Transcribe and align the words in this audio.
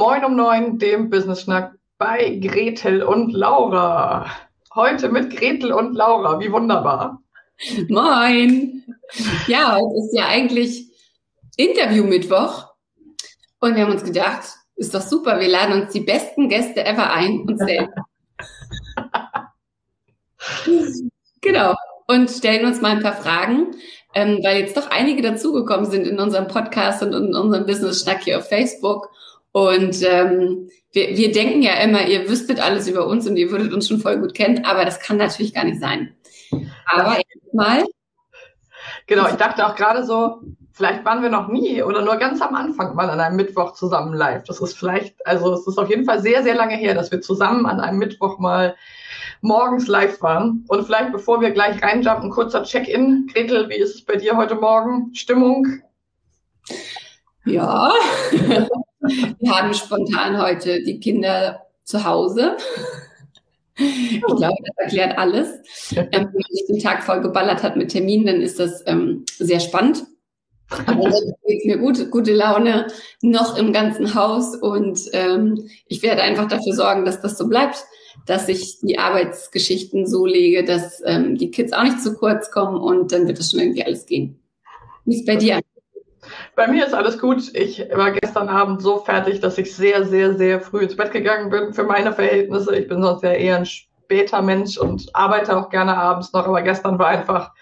Moin 0.00 0.24
um 0.24 0.34
neun, 0.34 0.78
dem 0.78 1.10
Business 1.10 1.42
Schnack 1.42 1.74
bei 1.98 2.38
Gretel 2.40 3.02
und 3.02 3.34
Laura. 3.34 4.24
Heute 4.74 5.10
mit 5.10 5.36
Gretel 5.36 5.74
und 5.74 5.94
Laura, 5.94 6.40
wie 6.40 6.50
wunderbar. 6.50 7.22
Moin. 7.90 8.82
Ja, 9.46 9.76
heute 9.76 9.98
ist 9.98 10.16
ja 10.16 10.28
eigentlich 10.28 10.88
Interview-Mittwoch. 11.58 12.68
Und 13.60 13.76
wir 13.76 13.82
haben 13.82 13.92
uns 13.92 14.02
gedacht, 14.02 14.44
ist 14.76 14.94
doch 14.94 15.02
super, 15.02 15.38
wir 15.38 15.48
laden 15.48 15.82
uns 15.82 15.92
die 15.92 16.00
besten 16.00 16.48
Gäste 16.48 16.82
ever 16.82 17.12
ein 17.12 17.40
und 17.40 17.60
stellen. 17.62 17.90
genau. 21.42 21.74
Und 22.08 22.30
stellen 22.30 22.64
uns 22.64 22.80
mal 22.80 22.92
ein 22.92 23.02
paar 23.02 23.20
Fragen, 23.20 23.76
ähm, 24.14 24.40
weil 24.42 24.60
jetzt 24.60 24.78
doch 24.78 24.90
einige 24.90 25.20
dazugekommen 25.20 25.90
sind 25.90 26.06
in 26.06 26.18
unserem 26.18 26.48
Podcast 26.48 27.02
und 27.02 27.12
in 27.12 27.34
unserem 27.34 27.66
Business-Schnack 27.66 28.24
hier 28.24 28.38
auf 28.38 28.48
Facebook. 28.48 29.10
Und 29.52 30.02
ähm, 30.02 30.68
wir, 30.92 31.16
wir 31.16 31.32
denken 31.32 31.62
ja 31.62 31.74
immer, 31.74 32.06
ihr 32.06 32.28
wüsstet 32.28 32.60
alles 32.60 32.88
über 32.88 33.06
uns 33.06 33.26
und 33.26 33.36
ihr 33.36 33.50
würdet 33.50 33.72
uns 33.72 33.88
schon 33.88 34.00
voll 34.00 34.18
gut 34.18 34.34
kennen, 34.34 34.64
aber 34.64 34.84
das 34.84 35.00
kann 35.00 35.16
natürlich 35.16 35.54
gar 35.54 35.64
nicht 35.64 35.80
sein. 35.80 36.14
Aber 36.86 37.16
erstmal. 37.34 37.84
Genau, 39.06 39.28
ich 39.28 39.34
dachte 39.34 39.66
auch 39.66 39.74
gerade 39.74 40.04
so, 40.04 40.40
vielleicht 40.72 41.04
waren 41.04 41.22
wir 41.22 41.30
noch 41.30 41.48
nie 41.48 41.82
oder 41.82 42.02
nur 42.02 42.16
ganz 42.16 42.40
am 42.40 42.54
Anfang 42.54 42.94
mal 42.94 43.10
an 43.10 43.20
einem 43.20 43.36
Mittwoch 43.36 43.72
zusammen 43.72 44.14
live. 44.14 44.44
Das 44.44 44.60
ist 44.60 44.76
vielleicht, 44.76 45.14
also 45.26 45.52
es 45.52 45.66
ist 45.66 45.78
auf 45.78 45.90
jeden 45.90 46.04
Fall 46.04 46.20
sehr, 46.20 46.42
sehr 46.42 46.54
lange 46.54 46.76
her, 46.76 46.94
dass 46.94 47.10
wir 47.10 47.20
zusammen 47.20 47.66
an 47.66 47.80
einem 47.80 47.98
Mittwoch 47.98 48.38
mal 48.38 48.76
morgens 49.42 49.88
live 49.88 50.20
waren. 50.22 50.64
Und 50.68 50.84
vielleicht, 50.84 51.12
bevor 51.12 51.40
wir 51.40 51.50
gleich 51.50 51.82
reinjumpen, 51.82 52.30
kurzer 52.30 52.62
Check-in. 52.62 53.28
Gretel, 53.32 53.68
wie 53.68 53.78
ist 53.78 53.94
es 53.94 54.04
bei 54.04 54.16
dir 54.16 54.36
heute 54.36 54.54
Morgen? 54.54 55.14
Stimmung? 55.14 55.66
Ja, 57.44 57.92
Wir 59.00 59.56
haben 59.56 59.72
spontan 59.74 60.40
heute 60.40 60.82
die 60.82 61.00
Kinder 61.00 61.66
zu 61.84 62.04
Hause. 62.04 62.56
Ich 63.76 64.20
glaube, 64.20 64.56
das 64.64 64.76
erklärt 64.76 65.18
alles. 65.18 65.48
Ähm, 65.96 66.08
wenn 66.10 66.22
man 66.24 66.42
sich 66.50 66.66
den 66.68 66.78
Tag 66.80 67.02
voll 67.02 67.22
geballert 67.22 67.62
hat 67.62 67.76
mit 67.76 67.90
Terminen, 67.90 68.26
dann 68.26 68.40
ist 68.42 68.60
das 68.60 68.82
ähm, 68.86 69.24
sehr 69.38 69.60
spannend. 69.60 70.04
Aber 70.86 71.10
geht 71.46 71.64
mir 71.64 71.78
gut, 71.78 72.10
gute 72.10 72.32
Laune 72.32 72.86
noch 73.22 73.56
im 73.56 73.72
ganzen 73.72 74.14
Haus 74.14 74.54
und 74.54 75.00
ähm, 75.12 75.68
ich 75.86 76.02
werde 76.02 76.22
einfach 76.22 76.46
dafür 76.46 76.74
sorgen, 76.74 77.04
dass 77.04 77.20
das 77.20 77.36
so 77.36 77.48
bleibt, 77.48 77.84
dass 78.26 78.48
ich 78.48 78.78
die 78.80 78.98
Arbeitsgeschichten 78.98 80.06
so 80.06 80.26
lege, 80.26 80.64
dass 80.64 81.02
ähm, 81.04 81.36
die 81.36 81.50
Kids 81.50 81.72
auch 81.72 81.82
nicht 81.82 82.00
zu 82.00 82.14
kurz 82.14 82.52
kommen 82.52 82.76
und 82.76 83.10
dann 83.10 83.26
wird 83.26 83.40
das 83.40 83.50
schon 83.50 83.60
irgendwie 83.60 83.84
alles 83.84 84.06
gehen. 84.06 84.38
Wie 85.04 85.16
ist 85.16 85.26
bei 85.26 85.36
dir? 85.36 85.60
Bei 86.54 86.66
mir 86.66 86.86
ist 86.86 86.94
alles 86.94 87.18
gut. 87.18 87.54
Ich 87.54 87.80
war 87.92 88.10
gestern 88.12 88.48
Abend 88.48 88.82
so 88.82 88.98
fertig, 88.98 89.40
dass 89.40 89.58
ich 89.58 89.74
sehr, 89.74 90.04
sehr, 90.04 90.36
sehr 90.36 90.60
früh 90.60 90.82
ins 90.82 90.96
Bett 90.96 91.12
gegangen 91.12 91.50
bin 91.50 91.72
für 91.72 91.84
meine 91.84 92.12
Verhältnisse. 92.12 92.76
Ich 92.76 92.88
bin 92.88 93.02
sonst 93.02 93.22
ja 93.22 93.32
eher 93.32 93.56
ein 93.56 93.66
später 93.66 94.42
Mensch 94.42 94.76
und 94.76 95.08
arbeite 95.14 95.56
auch 95.56 95.70
gerne 95.70 95.96
abends 95.96 96.32
noch, 96.32 96.46
aber 96.46 96.62
gestern 96.62 96.98
war 96.98 97.06
einfach 97.06 97.52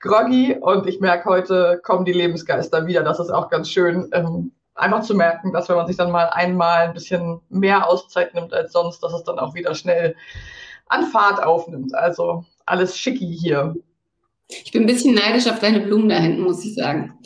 groggy 0.00 0.56
und 0.60 0.86
ich 0.86 1.00
merke, 1.00 1.28
heute 1.28 1.80
kommen 1.82 2.04
die 2.04 2.12
Lebensgeister 2.12 2.86
wieder. 2.86 3.02
Das 3.02 3.18
ist 3.18 3.30
auch 3.30 3.48
ganz 3.48 3.70
schön, 3.70 4.08
ähm, 4.12 4.52
einfach 4.74 5.02
zu 5.02 5.14
merken, 5.14 5.52
dass 5.52 5.68
wenn 5.68 5.76
man 5.76 5.86
sich 5.86 5.96
dann 5.96 6.10
mal 6.10 6.26
einmal 6.26 6.88
ein 6.88 6.94
bisschen 6.94 7.40
mehr 7.48 7.88
Auszeit 7.88 8.34
nimmt 8.34 8.52
als 8.52 8.72
sonst, 8.72 9.02
dass 9.02 9.12
es 9.12 9.24
dann 9.24 9.38
auch 9.38 9.54
wieder 9.54 9.74
schnell 9.74 10.14
an 10.86 11.06
Fahrt 11.06 11.42
aufnimmt. 11.42 11.94
Also 11.94 12.44
alles 12.66 12.96
schicki 12.96 13.26
hier. 13.26 13.74
Ich 14.48 14.72
bin 14.72 14.82
ein 14.82 14.86
bisschen 14.86 15.14
neidisch 15.14 15.48
auf 15.48 15.58
deine 15.58 15.80
Blumen 15.80 16.08
da 16.08 16.16
hinten, 16.16 16.42
muss 16.42 16.64
ich 16.64 16.74
sagen. 16.74 17.18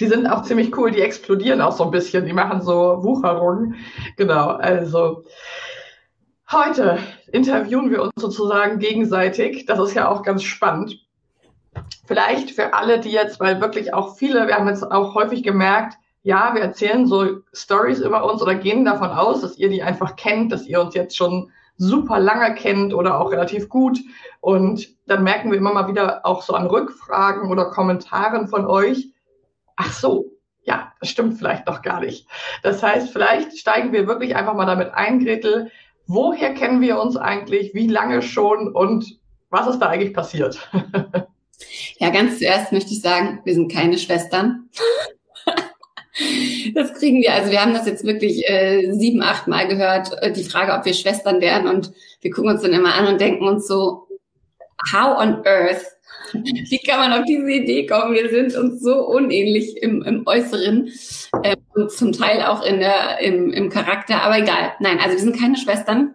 Die 0.00 0.06
sind 0.06 0.26
auch 0.26 0.42
ziemlich 0.42 0.76
cool, 0.76 0.90
die 0.90 1.02
explodieren 1.02 1.60
auch 1.60 1.72
so 1.72 1.84
ein 1.84 1.90
bisschen, 1.90 2.24
die 2.24 2.32
machen 2.32 2.62
so 2.62 3.02
Wucherungen. 3.02 3.76
Genau, 4.16 4.48
also 4.48 5.24
heute 6.50 6.98
interviewen 7.30 7.90
wir 7.90 8.02
uns 8.02 8.12
sozusagen 8.16 8.78
gegenseitig. 8.78 9.66
Das 9.66 9.78
ist 9.78 9.94
ja 9.94 10.08
auch 10.08 10.22
ganz 10.22 10.42
spannend. 10.42 10.98
Vielleicht 12.06 12.50
für 12.50 12.74
alle, 12.74 13.00
die 13.00 13.10
jetzt, 13.10 13.40
weil 13.40 13.60
wirklich 13.60 13.94
auch 13.94 14.16
viele, 14.16 14.46
wir 14.46 14.56
haben 14.56 14.68
jetzt 14.68 14.90
auch 14.90 15.14
häufig 15.14 15.42
gemerkt, 15.42 15.96
ja, 16.22 16.54
wir 16.54 16.62
erzählen 16.62 17.06
so 17.06 17.40
Stories 17.52 18.00
über 18.00 18.30
uns 18.30 18.42
oder 18.42 18.54
gehen 18.54 18.84
davon 18.84 19.10
aus, 19.10 19.40
dass 19.40 19.58
ihr 19.58 19.68
die 19.68 19.82
einfach 19.82 20.16
kennt, 20.16 20.52
dass 20.52 20.66
ihr 20.66 20.80
uns 20.80 20.94
jetzt 20.94 21.16
schon 21.16 21.50
super 21.76 22.20
lange 22.20 22.54
kennt 22.54 22.94
oder 22.94 23.20
auch 23.20 23.32
relativ 23.32 23.68
gut. 23.68 23.98
Und 24.40 24.88
dann 25.06 25.24
merken 25.24 25.50
wir 25.50 25.58
immer 25.58 25.72
mal 25.72 25.88
wieder 25.88 26.24
auch 26.24 26.42
so 26.42 26.54
an 26.54 26.66
Rückfragen 26.66 27.50
oder 27.50 27.66
Kommentaren 27.66 28.46
von 28.46 28.66
euch, 28.66 29.11
ach 29.76 29.92
so, 29.92 30.32
ja, 30.64 30.92
das 31.00 31.10
stimmt 31.10 31.38
vielleicht 31.38 31.68
doch 31.68 31.82
gar 31.82 32.00
nicht. 32.00 32.26
Das 32.62 32.82
heißt, 32.82 33.10
vielleicht 33.10 33.58
steigen 33.58 33.92
wir 33.92 34.06
wirklich 34.06 34.36
einfach 34.36 34.54
mal 34.54 34.66
damit 34.66 34.94
ein, 34.94 35.24
Gretel. 35.24 35.70
Woher 36.06 36.54
kennen 36.54 36.80
wir 36.80 37.00
uns 37.00 37.16
eigentlich? 37.16 37.74
Wie 37.74 37.88
lange 37.88 38.22
schon? 38.22 38.72
Und 38.72 39.18
was 39.50 39.66
ist 39.66 39.78
da 39.78 39.88
eigentlich 39.88 40.14
passiert? 40.14 40.68
Ja, 41.98 42.10
ganz 42.10 42.38
zuerst 42.38 42.72
möchte 42.72 42.90
ich 42.90 43.00
sagen, 43.00 43.40
wir 43.44 43.54
sind 43.54 43.70
keine 43.70 43.96
Schwestern. 43.96 44.68
Das 46.74 46.92
kriegen 46.92 47.22
wir. 47.22 47.32
Also 47.32 47.50
wir 47.50 47.62
haben 47.62 47.72
das 47.72 47.86
jetzt 47.86 48.04
wirklich 48.04 48.46
äh, 48.46 48.92
sieben, 48.92 49.22
acht 49.22 49.48
Mal 49.48 49.66
gehört, 49.66 50.12
äh, 50.22 50.30
die 50.30 50.44
Frage, 50.44 50.72
ob 50.72 50.84
wir 50.84 50.92
Schwestern 50.92 51.40
wären. 51.40 51.66
Und 51.66 51.90
wir 52.20 52.30
gucken 52.30 52.50
uns 52.50 52.60
dann 52.60 52.74
immer 52.74 52.94
an 52.94 53.06
und 53.06 53.18
denken 53.18 53.48
uns 53.48 53.66
so, 53.66 54.06
how 54.90 55.18
on 55.18 55.44
earth 55.46 55.84
wie 56.32 56.78
kann 56.78 56.98
man 56.98 57.12
auf 57.12 57.26
diese 57.26 57.50
Idee 57.50 57.86
kommen? 57.86 58.14
Wir 58.14 58.30
sind 58.30 58.56
uns 58.56 58.80
so 58.82 59.06
unähnlich 59.06 59.82
im, 59.82 60.02
im 60.02 60.26
Äußeren 60.26 60.90
äh, 61.42 61.56
und 61.74 61.90
zum 61.90 62.12
Teil 62.12 62.42
auch 62.42 62.64
in 62.64 62.80
der, 62.80 63.20
im, 63.20 63.52
im 63.52 63.68
Charakter, 63.70 64.22
aber 64.22 64.38
egal. 64.38 64.72
Nein, 64.80 64.98
also 64.98 65.12
wir 65.12 65.18
sind 65.18 65.38
keine 65.38 65.56
Schwestern. 65.56 66.14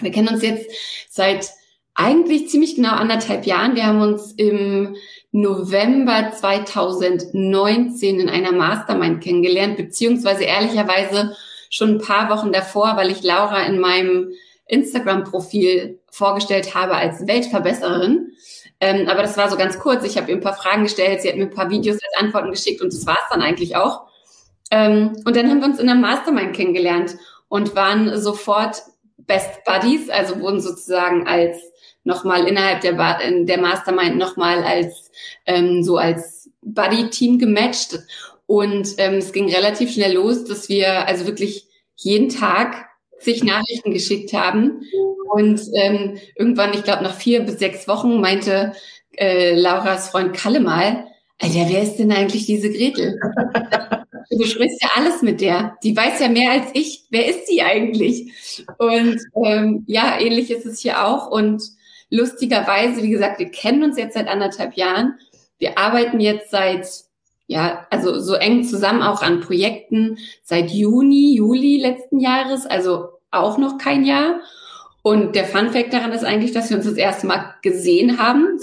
Wir 0.00 0.10
kennen 0.10 0.28
uns 0.28 0.42
jetzt 0.42 0.70
seit 1.08 1.50
eigentlich 1.94 2.48
ziemlich 2.48 2.74
genau 2.74 2.92
anderthalb 2.92 3.46
Jahren. 3.46 3.76
Wir 3.76 3.86
haben 3.86 4.00
uns 4.00 4.32
im 4.32 4.96
November 5.30 6.32
2019 6.32 8.20
in 8.20 8.28
einer 8.28 8.52
Mastermind 8.52 9.22
kennengelernt, 9.22 9.76
beziehungsweise 9.76 10.44
ehrlicherweise 10.44 11.36
schon 11.70 11.96
ein 11.96 12.00
paar 12.00 12.30
Wochen 12.30 12.52
davor, 12.52 12.96
weil 12.96 13.10
ich 13.10 13.22
Laura 13.22 13.62
in 13.62 13.78
meinem 13.78 14.32
Instagram-Profil 14.72 16.00
vorgestellt 16.10 16.74
habe 16.74 16.94
als 16.94 17.26
Weltverbesserin. 17.26 18.32
Ähm, 18.80 19.08
aber 19.08 19.22
das 19.22 19.36
war 19.36 19.48
so 19.48 19.56
ganz 19.56 19.78
kurz. 19.78 20.04
Ich 20.04 20.16
habe 20.16 20.30
ihr 20.30 20.36
ein 20.36 20.42
paar 20.42 20.56
Fragen 20.56 20.84
gestellt, 20.84 21.22
sie 21.22 21.28
hat 21.28 21.36
mir 21.36 21.44
ein 21.44 21.50
paar 21.50 21.70
Videos 21.70 21.98
als 22.02 22.24
Antworten 22.24 22.50
geschickt 22.50 22.80
und 22.80 22.92
das 22.92 23.06
war 23.06 23.18
es 23.22 23.28
dann 23.30 23.42
eigentlich 23.42 23.76
auch. 23.76 24.06
Ähm, 24.70 25.22
und 25.24 25.36
dann 25.36 25.48
haben 25.48 25.60
wir 25.60 25.66
uns 25.66 25.78
in 25.78 25.86
der 25.86 25.94
Mastermind 25.94 26.56
kennengelernt 26.56 27.16
und 27.48 27.76
waren 27.76 28.18
sofort 28.18 28.82
Best 29.18 29.62
Buddies, 29.64 30.08
also 30.08 30.40
wurden 30.40 30.60
sozusagen 30.60 31.28
als 31.28 31.58
nochmal 32.04 32.48
innerhalb 32.48 32.80
der, 32.80 32.94
ba 32.94 33.18
der 33.22 33.60
Mastermind 33.60 34.16
nochmal 34.16 34.64
als 34.64 35.12
ähm, 35.46 35.84
so 35.84 35.98
als 35.98 36.50
Buddy-Team 36.62 37.38
gematcht. 37.38 37.98
Und 38.46 38.94
ähm, 38.98 39.14
es 39.14 39.32
ging 39.32 39.52
relativ 39.52 39.92
schnell 39.92 40.14
los, 40.14 40.44
dass 40.44 40.68
wir 40.68 41.06
also 41.06 41.26
wirklich 41.26 41.68
jeden 41.94 42.30
Tag 42.30 42.88
sich 43.24 43.44
Nachrichten 43.44 43.92
geschickt 43.92 44.32
haben 44.32 44.82
und 45.32 45.60
ähm, 45.74 46.18
irgendwann, 46.36 46.74
ich 46.74 46.84
glaube, 46.84 47.02
nach 47.02 47.14
vier 47.14 47.40
bis 47.40 47.58
sechs 47.58 47.88
Wochen 47.88 48.20
meinte 48.20 48.72
äh, 49.16 49.54
Lauras 49.54 50.10
Freund 50.10 50.34
Kalle 50.34 50.60
mal, 50.60 51.06
Alter, 51.40 51.66
wer 51.68 51.82
ist 51.82 51.96
denn 51.96 52.12
eigentlich 52.12 52.46
diese 52.46 52.70
Gretel? 52.70 53.18
du 54.30 54.38
besprichst 54.38 54.80
ja 54.80 54.90
alles 54.94 55.22
mit 55.22 55.40
der. 55.40 55.76
Die 55.82 55.96
weiß 55.96 56.20
ja 56.20 56.28
mehr 56.28 56.52
als 56.52 56.66
ich. 56.72 57.06
Wer 57.10 57.26
ist 57.26 57.48
sie 57.48 57.62
eigentlich? 57.62 58.32
Und 58.78 59.18
ähm, 59.44 59.84
ja, 59.88 60.20
ähnlich 60.20 60.52
ist 60.52 60.66
es 60.66 60.78
hier 60.78 61.04
auch. 61.04 61.28
Und 61.28 61.62
lustigerweise, 62.10 63.02
wie 63.02 63.10
gesagt, 63.10 63.40
wir 63.40 63.50
kennen 63.50 63.82
uns 63.82 63.98
jetzt 63.98 64.14
seit 64.14 64.28
anderthalb 64.28 64.74
Jahren. 64.76 65.18
Wir 65.58 65.78
arbeiten 65.78 66.20
jetzt 66.20 66.50
seit 66.50 66.86
ja, 67.48 67.86
also 67.90 68.18
so 68.18 68.34
eng 68.34 68.64
zusammen 68.64 69.02
auch 69.02 69.20
an 69.20 69.40
Projekten 69.40 70.18
seit 70.42 70.70
Juni, 70.70 71.34
Juli 71.34 71.78
letzten 71.78 72.20
Jahres, 72.20 72.66
also 72.66 73.08
auch 73.32 73.58
noch 73.58 73.78
kein 73.78 74.04
Jahr. 74.04 74.40
Und 75.02 75.34
der 75.34 75.46
Fun 75.46 75.70
Fact 75.70 75.92
daran 75.92 76.12
ist 76.12 76.24
eigentlich, 76.24 76.52
dass 76.52 76.70
wir 76.70 76.76
uns 76.76 76.86
das 76.86 76.96
erste 76.96 77.26
Mal 77.26 77.54
gesehen 77.62 78.18
haben, 78.18 78.58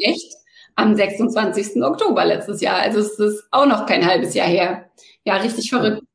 echt, 0.00 0.34
am 0.76 0.94
26. 0.94 1.82
Oktober 1.82 2.24
letztes 2.24 2.60
Jahr. 2.60 2.76
Also 2.76 3.00
es 3.00 3.18
ist 3.18 3.44
auch 3.50 3.66
noch 3.66 3.86
kein 3.86 4.06
halbes 4.06 4.34
Jahr 4.34 4.46
her. 4.46 4.90
Ja, 5.24 5.36
richtig 5.36 5.70
verrückt. 5.70 6.07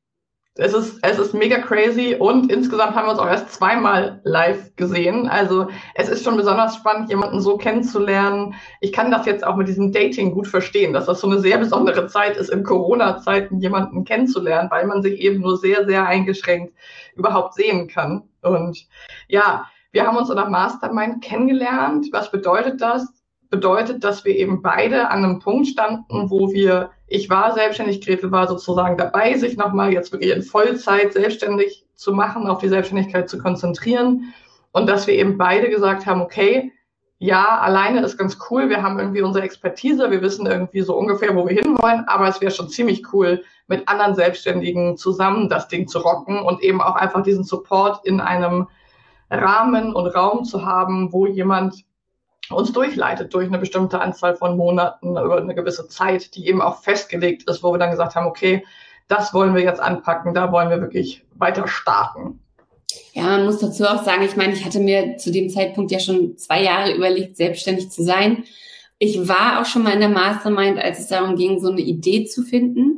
Es 0.56 0.72
ist, 0.72 1.00
es 1.02 1.18
ist 1.18 1.34
mega 1.34 1.58
crazy 1.58 2.16
und 2.20 2.52
insgesamt 2.52 2.96
haben 2.96 3.08
wir 3.08 3.12
uns 3.12 3.20
auch 3.20 3.26
erst 3.26 3.52
zweimal 3.52 4.22
live 4.24 4.76
gesehen. 4.76 5.28
Also 5.28 5.68
es 5.96 6.10
ist 6.10 6.24
schon 6.24 6.38
besonders 6.38 6.76
spannend, 6.76 7.10
jemanden 7.10 7.42
so 7.42 7.58
kennenzulernen. 7.58 8.54
Ich 8.80 8.94
kann 8.94 9.10
das 9.10 9.26
jetzt 9.26 9.44
auch 9.44 9.56
mit 9.56 9.68
diesem 9.68 9.92
Dating 9.92 10.32
gut 10.32 10.48
verstehen, 10.48 10.94
dass 10.94 11.08
das 11.08 11.22
so 11.22 11.28
eine 11.28 11.40
sehr 11.40 11.58
besondere 11.58 12.06
Zeit 12.06 12.38
ist, 12.38 12.50
in 12.50 12.64
Corona-Zeiten 12.64 13.62
jemanden 13.62 14.06
kennenzulernen, 14.06 14.70
weil 14.70 14.86
man 14.86 15.02
sich 15.02 15.20
eben 15.22 15.42
nur 15.42 15.58
sehr, 15.58 15.86
sehr 15.88 16.06
eingeschränkt 16.06 16.76
überhaupt 17.16 17.56
sehen 17.56 17.88
kann. 17.88 18.30
Und 18.44 18.86
ja, 19.28 19.66
wir 19.92 20.06
haben 20.06 20.18
uns 20.18 20.30
in 20.30 20.36
der 20.36 20.50
Mastermind 20.50 21.24
kennengelernt. 21.24 22.10
Was 22.12 22.30
bedeutet 22.30 22.80
das? 22.80 23.23
Bedeutet, 23.54 24.04
dass 24.04 24.26
wir 24.26 24.36
eben 24.36 24.64
beide 24.64 25.12
an 25.12 25.24
einem 25.24 25.38
Punkt 25.38 25.68
standen, 25.68 26.32
wo 26.32 26.52
wir 26.52 26.90
ich 27.06 27.30
war 27.30 27.54
selbstständig, 27.54 28.04
Gretel 28.04 28.32
war 28.32 28.48
sozusagen 28.48 28.98
dabei, 28.98 29.36
sich 29.36 29.58
nochmal 29.58 29.94
jetzt 29.94 30.12
wirklich 30.12 30.32
in 30.32 30.42
Vollzeit 30.42 31.14
selbstständig 31.14 31.86
zu 31.94 32.14
machen, 32.14 32.48
auf 32.48 32.58
die 32.58 32.68
Selbstständigkeit 32.68 33.30
zu 33.30 33.38
konzentrieren. 33.38 34.34
Und 34.72 34.90
dass 34.90 35.06
wir 35.06 35.14
eben 35.14 35.38
beide 35.38 35.70
gesagt 35.70 36.08
haben, 36.08 36.22
okay, 36.22 36.72
ja, 37.20 37.60
alleine 37.60 38.02
ist 38.02 38.18
ganz 38.18 38.40
cool, 38.50 38.70
wir 38.70 38.82
haben 38.82 38.98
irgendwie 38.98 39.22
unsere 39.22 39.46
Expertise, 39.46 40.10
wir 40.10 40.24
wissen 40.24 40.48
irgendwie 40.48 40.82
so 40.82 40.98
ungefähr, 40.98 41.36
wo 41.36 41.48
wir 41.48 41.56
hinwollen, 41.56 42.06
aber 42.08 42.28
es 42.28 42.42
wäre 42.42 42.50
schon 42.52 42.70
ziemlich 42.70 43.14
cool, 43.14 43.44
mit 43.68 43.88
anderen 43.88 44.16
Selbstständigen 44.16 44.98
zusammen 44.98 45.48
das 45.48 45.68
Ding 45.68 45.88
zu 45.88 46.00
rocken 46.00 46.40
und 46.40 46.64
eben 46.64 46.82
auch 46.82 46.96
einfach 46.96 47.22
diesen 47.22 47.44
Support 47.44 48.04
in 48.04 48.20
einem 48.20 48.68
Rahmen 49.30 49.94
und 49.94 50.08
Raum 50.08 50.44
zu 50.44 50.66
haben, 50.66 51.14
wo 51.14 51.28
jemand 51.28 51.86
uns 52.50 52.72
durchleitet 52.72 53.34
durch 53.34 53.48
eine 53.48 53.60
bestimmte 53.60 54.00
Anzahl 54.00 54.36
von 54.36 54.58
Monaten 54.58 55.12
über 55.12 55.38
eine 55.38 55.56
gewisse 55.56 55.88
Zeit, 55.88 56.36
die 56.36 56.48
eben 56.48 56.62
auch 56.62 56.82
festgelegt 56.82 57.50
ist, 57.50 57.64
wo 57.64 57.72
wir 57.72 57.80
dann 57.80 57.92
gesagt 57.92 58.16
haben, 58.16 58.28
okay, 58.28 58.66
das 59.08 59.34
wollen 59.34 59.56
wir 59.56 59.64
jetzt 59.64 59.80
anpacken, 59.80 60.34
da 60.34 60.52
wollen 60.52 60.70
wir 60.70 60.82
wirklich 60.82 61.24
weiter 61.36 61.68
starten. 61.68 62.40
Ja, 63.14 63.24
man 63.24 63.46
muss 63.46 63.60
dazu 63.60 63.86
auch 63.86 64.04
sagen, 64.04 64.24
ich 64.24 64.36
meine, 64.36 64.54
ich 64.54 64.66
hatte 64.66 64.80
mir 64.80 65.18
zu 65.18 65.32
dem 65.32 65.50
Zeitpunkt 65.50 65.92
ja 65.92 66.00
schon 66.00 66.38
zwei 66.38 66.64
Jahre 66.64 66.94
überlegt, 66.94 67.38
selbstständig 67.38 67.90
zu 67.92 68.04
sein. 68.04 68.44
Ich 68.98 69.28
war 69.28 69.62
auch 69.62 69.66
schon 69.66 69.84
mal 69.84 69.94
in 69.94 70.00
der 70.00 70.10
Mastermind, 70.10 70.80
als 70.80 71.00
es 71.00 71.08
darum 71.08 71.36
ging, 71.36 71.60
so 71.60 71.70
eine 71.70 71.82
Idee 71.82 72.26
zu 72.26 72.44
finden. 72.44 72.98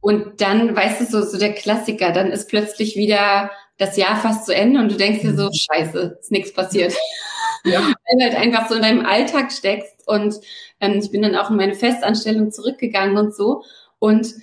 Und 0.00 0.40
dann, 0.40 0.76
weißt 0.76 1.00
du, 1.00 1.06
so, 1.06 1.22
so 1.22 1.38
der 1.38 1.54
Klassiker, 1.54 2.12
dann 2.12 2.30
ist 2.30 2.48
plötzlich 2.48 2.96
wieder 2.96 3.50
das 3.78 3.96
Jahr 3.96 4.16
fast 4.16 4.46
zu 4.46 4.54
Ende 4.54 4.80
und 4.80 4.92
du 4.92 4.96
denkst 4.96 5.22
dir 5.22 5.34
so, 5.34 5.48
scheiße, 5.72 6.18
ist 6.20 6.30
nichts 6.30 6.52
passiert 6.52 6.94
ja. 7.64 7.80
weil 7.80 8.18
du 8.18 8.24
halt 8.24 8.36
einfach 8.36 8.68
so 8.68 8.74
in 8.74 8.82
deinem 8.82 9.04
Alltag 9.04 9.52
steckst. 9.52 10.06
Und 10.06 10.36
ähm, 10.80 10.98
ich 11.02 11.10
bin 11.10 11.22
dann 11.22 11.36
auch 11.36 11.50
in 11.50 11.56
meine 11.56 11.74
Festanstellung 11.74 12.50
zurückgegangen 12.50 13.16
und 13.16 13.34
so. 13.34 13.62
Und 13.98 14.34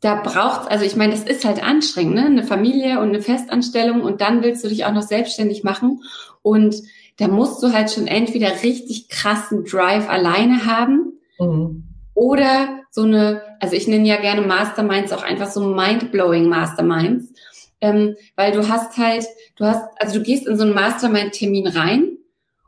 da 0.00 0.16
braucht's, 0.16 0.66
also 0.66 0.84
ich 0.84 0.96
meine, 0.96 1.12
das 1.12 1.22
ist 1.22 1.44
halt 1.44 1.62
anstrengend, 1.62 2.14
ne? 2.16 2.26
Eine 2.26 2.44
Familie 2.44 2.98
und 2.98 3.10
eine 3.10 3.22
Festanstellung 3.22 4.02
und 4.02 4.20
dann 4.20 4.42
willst 4.42 4.64
du 4.64 4.68
dich 4.68 4.84
auch 4.84 4.92
noch 4.92 5.02
selbstständig 5.02 5.62
machen. 5.62 6.02
Und 6.42 6.74
da 7.18 7.28
musst 7.28 7.62
du 7.62 7.72
halt 7.72 7.90
schon 7.90 8.08
entweder 8.08 8.62
richtig 8.62 9.08
krassen 9.08 9.64
Drive 9.64 10.08
alleine 10.08 10.66
haben 10.66 11.12
mhm. 11.38 11.84
oder 12.14 12.80
so 12.90 13.02
eine, 13.02 13.42
also 13.60 13.76
ich 13.76 13.86
nenne 13.86 14.08
ja 14.08 14.20
gerne 14.20 14.40
Masterminds 14.42 15.12
auch 15.12 15.22
einfach 15.22 15.48
so 15.48 15.60
mind-blowing 15.60 16.48
Masterminds, 16.48 17.32
ähm, 17.80 18.16
weil 18.34 18.52
du 18.52 18.68
hast 18.68 18.98
halt, 18.98 19.24
du 19.56 19.66
hast, 19.66 19.84
also 20.00 20.18
du 20.18 20.24
gehst 20.24 20.48
in 20.48 20.56
so 20.56 20.64
einen 20.64 20.74
Mastermind-Termin 20.74 21.68
rein 21.68 22.18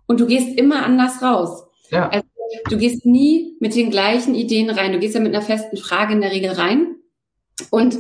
und 0.07 0.21
du 0.21 0.27
gehst 0.27 0.59
immer 0.59 0.85
anders 0.85 1.23
raus. 1.23 1.65
Ja. 1.91 2.09
Also, 2.09 2.27
du 2.71 2.77
gehst 2.77 3.07
nie 3.07 3.57
mit 3.61 3.75
den 3.75 3.91
gleichen 3.91 4.35
Ideen 4.35 4.71
rein. 4.71 4.93
Du 4.93 4.99
gehst 4.99 5.15
ja 5.15 5.21
mit 5.21 5.35
einer 5.35 5.45
festen 5.45 5.77
Frage 5.77 6.13
in 6.13 6.21
der 6.21 6.33
Regel 6.33 6.53
rein. 6.53 6.97
Und 7.71 7.99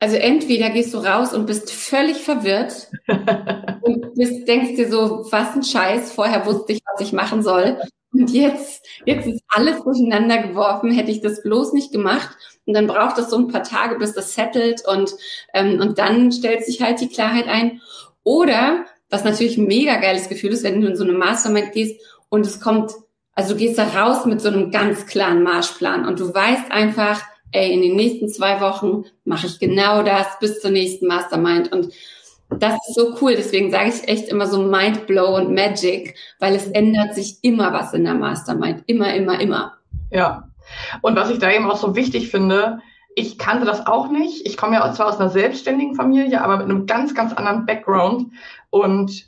also 0.00 0.16
entweder 0.16 0.70
gehst 0.70 0.94
du 0.94 0.98
raus 0.98 1.34
und 1.34 1.46
bist 1.46 1.72
völlig 1.72 2.18
verwirrt 2.18 2.88
und 3.82 4.14
bist, 4.14 4.46
denkst 4.46 4.76
dir 4.76 4.88
so, 4.88 5.26
was 5.30 5.56
ein 5.56 5.64
Scheiß, 5.64 6.12
vorher 6.12 6.46
wusste 6.46 6.72
ich, 6.72 6.82
was 6.92 7.00
ich 7.00 7.12
machen 7.12 7.42
soll. 7.42 7.80
Und 8.12 8.30
jetzt, 8.30 8.86
jetzt 9.04 9.26
ist 9.26 9.42
alles 9.48 9.82
durcheinander 9.82 10.38
geworfen, 10.38 10.92
hätte 10.92 11.10
ich 11.10 11.20
das 11.20 11.42
bloß 11.42 11.72
nicht 11.72 11.92
gemacht. 11.92 12.36
Und 12.64 12.74
dann 12.74 12.86
braucht 12.86 13.18
es 13.18 13.28
so 13.28 13.36
ein 13.36 13.48
paar 13.48 13.64
Tage, 13.64 13.96
bis 13.96 14.14
das 14.14 14.34
settelt 14.34 14.82
und, 14.86 15.14
ähm, 15.52 15.80
und 15.80 15.98
dann 15.98 16.32
stellt 16.32 16.64
sich 16.64 16.80
halt 16.80 17.00
die 17.00 17.08
Klarheit 17.08 17.48
ein. 17.48 17.80
Oder 18.22 18.84
was 19.10 19.24
natürlich 19.24 19.56
ein 19.56 19.66
mega 19.66 19.96
geiles 19.96 20.28
Gefühl 20.28 20.52
ist, 20.52 20.64
wenn 20.64 20.80
du 20.80 20.88
in 20.88 20.96
so 20.96 21.04
eine 21.04 21.12
Mastermind 21.12 21.72
gehst 21.72 22.00
und 22.28 22.46
es 22.46 22.60
kommt, 22.60 22.92
also 23.34 23.54
du 23.54 23.58
gehst 23.58 23.78
da 23.78 23.84
raus 23.84 24.26
mit 24.26 24.40
so 24.40 24.48
einem 24.48 24.70
ganz 24.70 25.06
klaren 25.06 25.42
Marschplan 25.42 26.06
und 26.06 26.20
du 26.20 26.32
weißt 26.32 26.70
einfach, 26.70 27.22
ey, 27.52 27.72
in 27.72 27.82
den 27.82 27.96
nächsten 27.96 28.28
zwei 28.28 28.60
Wochen 28.60 29.04
mache 29.24 29.46
ich 29.46 29.58
genau 29.58 30.02
das 30.02 30.26
bis 30.40 30.60
zur 30.60 30.70
nächsten 30.70 31.06
Mastermind 31.06 31.72
und 31.72 31.92
das 32.50 32.74
ist 32.88 32.94
so 32.94 33.14
cool. 33.20 33.34
Deswegen 33.36 33.70
sage 33.70 33.90
ich 33.90 34.08
echt 34.08 34.28
immer 34.28 34.46
so 34.46 34.62
Mindblow 34.62 35.36
und 35.36 35.54
Magic, 35.54 36.14
weil 36.38 36.54
es 36.54 36.66
ändert 36.68 37.14
sich 37.14 37.38
immer 37.42 37.72
was 37.72 37.92
in 37.92 38.04
der 38.04 38.14
Mastermind. 38.14 38.84
Immer, 38.86 39.14
immer, 39.14 39.40
immer. 39.40 39.74
Ja. 40.10 40.48
Und 41.02 41.16
was 41.16 41.30
ich 41.30 41.38
da 41.38 41.50
eben 41.50 41.70
auch 41.70 41.76
so 41.76 41.94
wichtig 41.94 42.30
finde, 42.30 42.80
ich 43.18 43.36
kannte 43.36 43.66
das 43.66 43.86
auch 43.86 44.10
nicht. 44.10 44.46
Ich 44.46 44.56
komme 44.56 44.76
ja 44.76 44.92
zwar 44.92 45.08
aus 45.08 45.18
einer 45.18 45.28
selbstständigen 45.28 45.96
Familie, 45.96 46.40
aber 46.40 46.58
mit 46.58 46.66
einem 46.66 46.86
ganz, 46.86 47.16
ganz 47.16 47.32
anderen 47.32 47.66
Background. 47.66 48.30
Und 48.70 49.26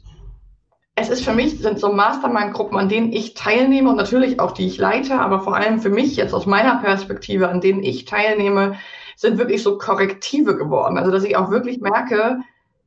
es 0.95 1.09
ist 1.09 1.25
für 1.25 1.33
mich, 1.33 1.59
sind 1.59 1.81
so 1.81 1.93
Mastermind-Gruppen, 1.93 2.79
an 2.79 2.89
denen 2.89 3.13
ich 3.13 3.35
teilnehme 3.35 3.91
und 3.91 3.97
natürlich 3.97 4.39
auch 4.39 4.53
die 4.53 4.69
ich 4.69 4.79
leite, 4.79 5.19
aber 5.19 5.41
vor 5.41 5.57
allem 5.57 5.81
für 5.81 5.89
mich 5.89 6.15
jetzt 6.15 6.35
aus 6.35 6.47
meiner 6.47 6.77
Perspektive, 6.77 7.49
an 7.49 7.61
denen 7.61 7.83
ich 7.83 8.05
teilnehme, 8.05 8.77
sind 9.17 9.39
wirklich 9.39 9.63
so 9.63 9.77
Korrektive 9.77 10.57
geworden. 10.57 10.97
Also 10.97 11.11
dass 11.11 11.25
ich 11.25 11.37
auch 11.37 11.51
wirklich 11.51 11.81
merke, 11.81 12.39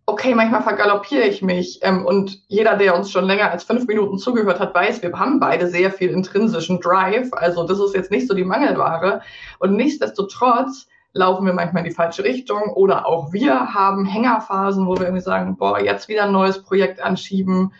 okay, 0.05 0.33
manchmal 0.33 0.63
vergaloppiere 0.63 1.23
ich 1.23 1.41
mich. 1.41 1.79
Ähm, 1.81 2.05
und 2.05 2.41
jeder, 2.47 2.77
der 2.77 2.95
uns 2.95 3.11
schon 3.11 3.25
länger 3.25 3.51
als 3.51 3.65
fünf 3.65 3.87
Minuten 3.87 4.17
zugehört 4.17 4.61
hat, 4.61 4.73
weiß, 4.73 5.01
wir 5.01 5.11
haben 5.19 5.41
beide 5.41 5.67
sehr 5.67 5.91
viel 5.91 6.11
intrinsischen 6.11 6.79
Drive. 6.79 7.29
Also 7.33 7.67
das 7.67 7.79
ist 7.79 7.93
jetzt 7.93 8.11
nicht 8.11 8.27
so 8.27 8.33
die 8.33 8.45
Mangelware. 8.45 9.21
Und 9.59 9.75
nichtsdestotrotz 9.75 10.87
laufen 11.13 11.45
wir 11.45 11.53
manchmal 11.53 11.83
in 11.83 11.89
die 11.89 11.95
falsche 11.95 12.23
Richtung 12.23 12.69
oder 12.73 13.05
auch 13.05 13.31
wir 13.31 13.73
haben 13.73 14.05
Hängerphasen, 14.05 14.87
wo 14.87 14.95
wir 14.95 15.03
irgendwie 15.03 15.21
sagen, 15.21 15.57
boah, 15.57 15.79
jetzt 15.79 16.07
wieder 16.07 16.23
ein 16.23 16.31
neues 16.31 16.63
Projekt 16.63 17.01
anschieben. 17.01 17.71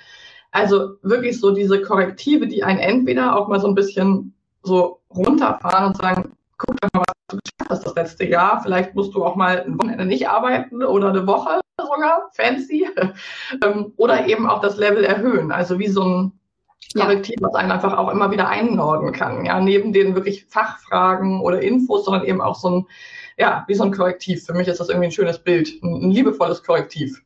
Also 0.51 0.95
wirklich 1.01 1.39
so 1.39 1.51
diese 1.51 1.81
Korrektive, 1.81 2.47
die 2.47 2.63
einen 2.63 2.79
entweder 2.79 3.35
auch 3.35 3.47
mal 3.47 3.59
so 3.59 3.67
ein 3.67 3.75
bisschen 3.75 4.35
so 4.61 4.99
runterfahren 5.09 5.87
und 5.87 5.97
sagen, 5.97 6.31
guck 6.57 6.79
doch 6.79 6.89
mal, 6.93 7.03
was 7.07 7.15
du 7.27 7.37
geschafft 7.37 7.69
hast 7.69 7.85
das 7.87 7.95
letzte 7.95 8.25
Jahr. 8.25 8.61
Vielleicht 8.61 8.93
musst 8.93 9.15
du 9.15 9.25
auch 9.25 9.35
mal 9.35 9.63
ein 9.63 9.77
Wochenende 9.79 10.05
nicht 10.05 10.29
arbeiten 10.29 10.83
oder 10.83 11.09
eine 11.09 11.25
Woche 11.25 11.59
sogar, 11.79 12.29
fancy. 12.33 12.87
Ähm, 13.63 13.93
oder 13.97 14.27
eben 14.27 14.49
auch 14.49 14.61
das 14.61 14.77
Level 14.77 15.03
erhöhen. 15.03 15.51
Also 15.51 15.77
wie 15.77 15.87
so 15.87 16.03
ein 16.03 16.39
Korrektiv, 16.95 17.35
was 17.41 17.55
einen 17.55 17.71
einfach 17.71 17.97
auch 17.97 18.09
immer 18.09 18.31
wieder 18.31 18.47
einnorden 18.47 19.11
kann. 19.13 19.45
Ja, 19.45 19.59
neben 19.59 19.93
den 19.93 20.15
wirklich 20.15 20.45
Fachfragen 20.45 21.41
oder 21.41 21.61
Infos, 21.61 22.05
sondern 22.05 22.25
eben 22.25 22.41
auch 22.41 22.55
so 22.55 22.69
ein 22.69 22.87
ja, 23.37 23.63
wie 23.67 23.73
so 23.73 23.83
ein 23.83 23.91
Korrektiv. 23.91 24.45
Für 24.45 24.53
mich 24.53 24.67
ist 24.67 24.79
das 24.79 24.89
irgendwie 24.89 25.07
ein 25.07 25.11
schönes 25.11 25.39
Bild, 25.39 25.69
ein, 25.83 26.05
ein 26.05 26.11
liebevolles 26.11 26.63
Korrektiv. 26.63 27.21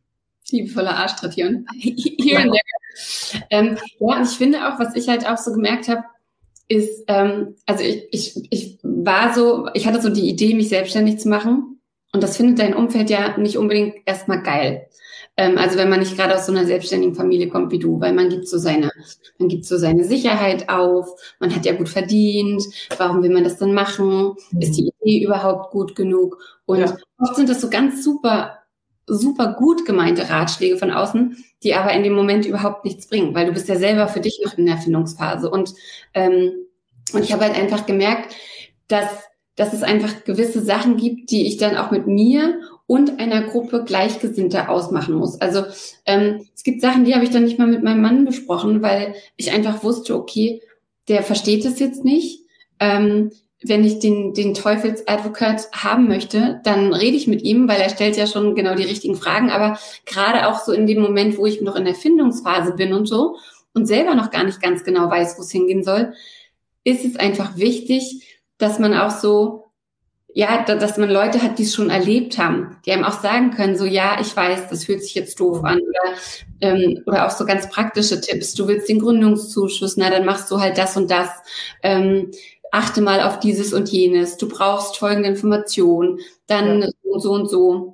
Liebevoller 0.49 0.95
Arschtritt 0.95 1.33
hier, 1.33 1.63
hier 1.83 2.37
und 2.37 2.51
there. 2.51 3.43
Ähm, 3.49 3.77
ja, 3.99 4.17
und 4.17 4.23
ich 4.23 4.37
finde 4.37 4.67
auch, 4.67 4.79
was 4.79 4.95
ich 4.95 5.07
halt 5.07 5.27
auch 5.27 5.37
so 5.37 5.51
gemerkt 5.51 5.87
habe, 5.87 6.03
ist, 6.67 7.03
ähm, 7.07 7.55
also 7.65 7.83
ich, 7.83 8.07
ich, 8.11 8.47
ich 8.51 8.79
war 8.83 9.33
so, 9.33 9.69
ich 9.73 9.87
hatte 9.87 10.01
so 10.01 10.09
die 10.09 10.29
Idee, 10.29 10.53
mich 10.53 10.69
selbstständig 10.69 11.19
zu 11.19 11.29
machen. 11.29 11.79
Und 12.13 12.23
das 12.23 12.37
findet 12.37 12.59
dein 12.59 12.73
Umfeld 12.73 13.09
ja 13.09 13.37
nicht 13.37 13.57
unbedingt 13.57 13.95
erstmal 14.05 14.41
geil. 14.41 14.87
Ähm, 15.37 15.57
also 15.57 15.77
wenn 15.77 15.89
man 15.89 15.99
nicht 15.99 16.15
gerade 16.15 16.35
aus 16.35 16.47
so 16.47 16.51
einer 16.51 16.65
selbstständigen 16.65 17.15
Familie 17.15 17.49
kommt 17.49 17.71
wie 17.71 17.79
du, 17.79 17.99
weil 18.01 18.13
man 18.13 18.29
gibt 18.29 18.47
so 18.47 18.57
seine, 18.57 18.91
man 19.37 19.49
gibt 19.49 19.65
so 19.65 19.77
seine 19.77 20.03
Sicherheit 20.03 20.67
auf, 20.67 21.09
man 21.39 21.53
hat 21.55 21.65
ja 21.65 21.73
gut 21.73 21.89
verdient, 21.89 22.63
warum 22.97 23.21
will 23.21 23.29
man 23.29 23.43
das 23.43 23.57
denn 23.57 23.73
machen? 23.73 24.35
Ist 24.59 24.77
die 24.77 24.91
Idee 25.07 25.25
überhaupt 25.25 25.71
gut 25.71 25.95
genug? 25.95 26.37
Und 26.65 26.79
ja. 26.79 26.97
oft 27.19 27.35
sind 27.35 27.49
das 27.49 27.61
so 27.61 27.69
ganz 27.69 28.03
super, 28.03 28.59
super 29.05 29.53
gut 29.53 29.85
gemeinte 29.85 30.29
Ratschläge 30.29 30.77
von 30.77 30.91
außen, 30.91 31.37
die 31.63 31.73
aber 31.73 31.93
in 31.93 32.03
dem 32.03 32.13
Moment 32.13 32.45
überhaupt 32.45 32.85
nichts 32.85 33.07
bringen, 33.07 33.33
weil 33.33 33.45
du 33.45 33.53
bist 33.53 33.67
ja 33.67 33.77
selber 33.77 34.07
für 34.07 34.19
dich 34.19 34.41
noch 34.43 34.57
in 34.57 34.65
der 34.65 34.75
Erfindungsphase. 34.75 35.49
Und, 35.49 35.73
ähm, 36.13 36.51
und 37.13 37.23
ich 37.23 37.31
habe 37.31 37.45
halt 37.45 37.57
einfach 37.57 37.85
gemerkt, 37.85 38.35
dass 38.87 39.27
dass 39.57 39.73
es 39.73 39.83
einfach 39.83 40.23
gewisse 40.23 40.61
Sachen 40.61 40.97
gibt, 40.97 41.31
die 41.31 41.47
ich 41.47 41.57
dann 41.57 41.75
auch 41.75 41.91
mit 41.91 42.07
mir 42.07 42.61
und 42.85 43.19
einer 43.19 43.41
Gruppe 43.41 43.83
Gleichgesinnter 43.83 44.69
ausmachen 44.69 45.15
muss. 45.15 45.41
Also 45.41 45.65
ähm, 46.05 46.47
es 46.55 46.63
gibt 46.63 46.79
Sachen, 46.79 47.03
die 47.03 47.15
habe 47.15 47.25
ich 47.25 47.31
dann 47.31 47.43
nicht 47.43 47.59
mal 47.59 47.67
mit 47.67 47.83
meinem 47.83 48.01
Mann 48.01 48.23
besprochen, 48.23 48.81
weil 48.81 49.15
ich 49.35 49.51
einfach 49.51 49.83
wusste, 49.83 50.15
okay, 50.15 50.61
der 51.07 51.23
versteht 51.23 51.65
es 51.65 51.79
jetzt 51.79 52.05
nicht. 52.05 52.43
Ähm, 52.79 53.31
wenn 53.63 53.83
ich 53.83 53.99
den, 53.99 54.33
den 54.33 54.53
Teufelsadvokat 54.53 55.69
haben 55.71 56.07
möchte, 56.07 56.61
dann 56.63 56.93
rede 56.93 57.17
ich 57.17 57.27
mit 57.27 57.41
ihm, 57.41 57.67
weil 57.67 57.81
er 57.81 57.89
stellt 57.89 58.15
ja 58.15 58.27
schon 58.27 58.55
genau 58.55 58.75
die 58.75 58.83
richtigen 58.83 59.15
Fragen. 59.15 59.49
Aber 59.49 59.79
gerade 60.05 60.47
auch 60.47 60.59
so 60.59 60.71
in 60.71 60.85
dem 60.85 61.01
Moment, 61.01 61.37
wo 61.37 61.45
ich 61.45 61.61
noch 61.61 61.75
in 61.75 61.85
der 61.85 61.95
Findungsphase 61.95 62.73
bin 62.73 62.93
und 62.93 63.07
so 63.07 63.37
und 63.73 63.87
selber 63.87 64.13
noch 64.13 64.29
gar 64.29 64.43
nicht 64.43 64.61
ganz 64.61 64.83
genau 64.83 65.09
weiß, 65.09 65.37
wo 65.37 65.41
es 65.41 65.51
hingehen 65.51 65.83
soll, 65.83 66.13
ist 66.83 67.03
es 67.03 67.15
einfach 67.17 67.57
wichtig, 67.57 68.39
dass 68.57 68.79
man 68.79 68.93
auch 68.93 69.11
so 69.11 69.67
ja, 70.37 70.63
dass 70.63 70.99
man 70.99 71.09
Leute 71.09 71.41
hat, 71.41 71.57
die 71.57 71.63
es 71.63 71.73
schon 71.73 71.89
erlebt 71.89 72.37
haben, 72.37 72.77
die 72.85 72.91
einem 72.91 73.05
auch 73.05 73.21
sagen 73.23 73.49
können, 73.49 73.75
so 73.75 73.85
ja, 73.85 74.19
ich 74.21 74.35
weiß, 74.35 74.69
das 74.69 74.83
fühlt 74.85 75.01
sich 75.01 75.15
jetzt 75.15 75.39
doof 75.39 75.63
an 75.63 75.79
oder 75.79 76.15
ähm, 76.61 77.01
oder 77.07 77.25
auch 77.25 77.31
so 77.31 77.43
ganz 77.43 77.67
praktische 77.71 78.21
Tipps. 78.21 78.53
Du 78.53 78.67
willst 78.67 78.87
den 78.87 78.99
Gründungszuschuss, 78.99 79.97
na 79.97 80.11
dann 80.11 80.25
machst 80.25 80.51
du 80.51 80.59
halt 80.59 80.77
das 80.77 80.95
und 80.95 81.09
das. 81.09 81.29
Ähm, 81.81 82.29
achte 82.71 83.01
mal 83.01 83.21
auf 83.21 83.39
dieses 83.39 83.73
und 83.73 83.89
jenes. 83.89 84.37
Du 84.37 84.47
brauchst 84.47 84.97
folgende 84.97 85.29
Informationen, 85.29 86.19
dann 86.47 86.81
ja. 86.81 86.87
so 87.03 87.09
und 87.09 87.21
so 87.21 87.31
und 87.33 87.49
so. 87.49 87.93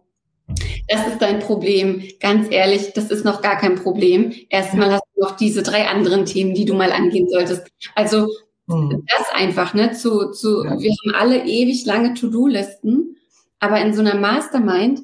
Das 0.87 1.07
ist 1.07 1.21
dein 1.21 1.39
Problem. 1.39 2.03
Ganz 2.19 2.47
ehrlich, 2.51 2.91
das 2.93 3.09
ist 3.09 3.23
noch 3.23 3.41
gar 3.41 3.57
kein 3.57 3.75
Problem. 3.75 4.33
Erstmal 4.49 4.91
hast 4.91 5.03
du 5.15 5.21
noch 5.21 5.37
diese 5.37 5.63
drei 5.63 5.87
anderen 5.87 6.25
Themen, 6.25 6.53
die 6.53 6.65
du 6.65 6.73
mal 6.73 6.91
angehen 6.91 7.29
solltest. 7.29 7.63
Also 7.95 8.27
Mhm. 8.67 9.05
Das 9.07 9.27
einfach, 9.33 9.73
ne? 9.73 9.91
Zu, 9.91 10.31
zu, 10.31 10.63
ja. 10.63 10.79
wir 10.79 10.91
haben 10.91 11.15
alle 11.15 11.45
ewig 11.45 11.85
lange 11.85 12.13
To-Do-Listen, 12.13 13.17
aber 13.59 13.81
in 13.81 13.93
so 13.93 14.01
einer 14.01 14.15
Mastermind, 14.15 15.01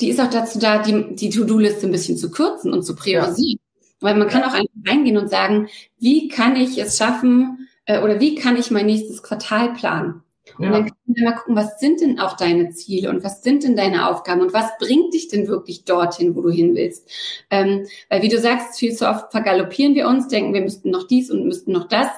die 0.00 0.08
ist 0.08 0.20
auch 0.20 0.30
dazu 0.30 0.58
da, 0.58 0.78
die, 0.78 1.14
die 1.14 1.30
To-Do-Liste 1.30 1.86
ein 1.86 1.92
bisschen 1.92 2.16
zu 2.16 2.30
kürzen 2.30 2.72
und 2.72 2.84
zu 2.84 2.94
priorisieren. 2.94 3.58
Ja. 3.58 3.80
Weil 4.00 4.16
man 4.16 4.28
kann 4.28 4.44
auch 4.44 4.54
einfach 4.54 4.70
reingehen 4.86 5.18
und 5.18 5.28
sagen, 5.28 5.68
wie 5.98 6.28
kann 6.28 6.56
ich 6.56 6.78
es 6.78 6.96
schaffen, 6.96 7.68
äh, 7.90 8.00
oder 8.02 8.20
wie 8.20 8.36
kann 8.36 8.56
ich 8.56 8.70
mein 8.70 8.86
nächstes 8.86 9.22
Quartal 9.22 9.72
planen? 9.72 10.22
Und 10.58 10.64
ja. 10.64 10.70
dann 10.70 10.86
kann 10.86 10.96
man 11.06 11.24
mal 11.24 11.36
gucken, 11.36 11.56
was 11.56 11.80
sind 11.80 12.00
denn 12.00 12.20
auch 12.20 12.36
deine 12.36 12.70
Ziele 12.70 13.10
und 13.10 13.24
was 13.24 13.42
sind 13.42 13.64
denn 13.64 13.76
deine 13.76 14.08
Aufgaben 14.08 14.40
und 14.40 14.52
was 14.52 14.78
bringt 14.78 15.12
dich 15.12 15.28
denn 15.28 15.48
wirklich 15.48 15.84
dorthin, 15.84 16.34
wo 16.34 16.42
du 16.42 16.50
hin 16.50 16.74
willst? 16.74 17.08
Ähm, 17.50 17.86
weil 18.08 18.22
wie 18.22 18.28
du 18.28 18.38
sagst, 18.38 18.78
viel 18.78 18.94
zu 18.94 19.08
oft 19.08 19.30
vergaloppieren 19.32 19.94
wir 19.94 20.08
uns, 20.08 20.28
denken, 20.28 20.54
wir 20.54 20.60
müssten 20.60 20.90
noch 20.90 21.06
dies 21.06 21.30
und 21.30 21.46
müssten 21.46 21.72
noch 21.72 21.88
das. 21.88 22.08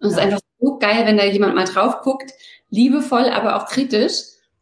Und 0.00 0.08
es 0.08 0.16
ja. 0.16 0.18
ist 0.18 0.24
einfach 0.24 0.40
so 0.58 0.78
geil, 0.78 1.06
wenn 1.06 1.16
da 1.16 1.24
jemand 1.24 1.54
mal 1.54 1.64
drauf 1.64 2.00
guckt, 2.02 2.32
liebevoll, 2.70 3.28
aber 3.28 3.56
auch 3.56 3.66
kritisch. 3.66 4.14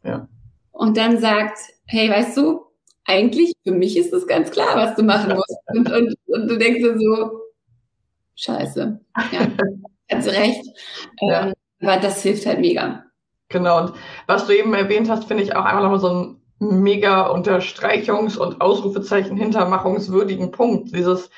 Ja. 0.03 0.27
Und 0.71 0.97
dann 0.97 1.19
sagt, 1.19 1.59
hey, 1.85 2.09
weißt 2.09 2.37
du, 2.37 2.61
eigentlich 3.05 3.53
für 3.65 3.73
mich 3.73 3.97
ist 3.97 4.13
es 4.13 4.27
ganz 4.27 4.51
klar, 4.51 4.75
was 4.75 4.95
du 4.95 5.03
machen 5.03 5.35
musst. 5.35 5.57
Und, 5.67 5.91
und, 5.91 6.15
und 6.27 6.47
du 6.47 6.57
denkst 6.57 6.79
dir 6.79 6.97
so, 6.97 7.41
scheiße. 8.35 8.99
Ja, 9.31 9.47
ganz 10.09 10.27
recht. 10.27 10.65
Ja. 11.21 11.47
Ähm, 11.47 11.53
aber 11.81 11.97
das 11.97 12.21
hilft 12.23 12.45
halt 12.45 12.59
mega. 12.59 13.03
Genau. 13.49 13.81
Und 13.81 13.93
was 14.27 14.45
du 14.45 14.55
eben 14.55 14.73
erwähnt 14.73 15.09
hast, 15.09 15.25
finde 15.25 15.43
ich 15.43 15.55
auch 15.55 15.65
einfach 15.65 15.81
nochmal 15.81 15.99
so 15.99 16.09
ein 16.09 16.41
mega 16.59 17.31
Unterstreichungs- 17.31 18.37
und 18.37 18.61
Ausrufezeichen 18.61 19.37
hintermachungswürdigen 19.37 20.51
Punkt. 20.51 20.95
Dieses, 20.95 21.29